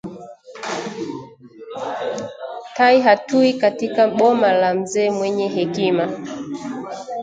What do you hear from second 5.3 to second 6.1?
hekima